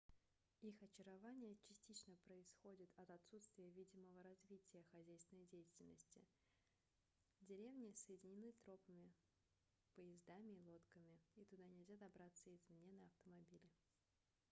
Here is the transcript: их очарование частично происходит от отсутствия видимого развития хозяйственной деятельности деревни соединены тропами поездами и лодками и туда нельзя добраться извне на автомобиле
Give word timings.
их 0.63 0.81
очарование 0.81 1.55
частично 1.57 2.15
происходит 2.25 2.89
от 2.95 3.11
отсутствия 3.11 3.69
видимого 3.69 4.23
развития 4.23 4.83
хозяйственной 4.91 5.45
деятельности 5.45 6.25
деревни 7.41 7.91
соединены 7.93 8.51
тропами 8.65 9.13
поездами 9.93 10.53
и 10.53 10.57
лодками 10.63 11.19
и 11.35 11.45
туда 11.45 11.65
нельзя 11.67 11.97
добраться 11.97 12.51
извне 12.55 12.91
на 12.93 13.05
автомобиле 13.09 13.69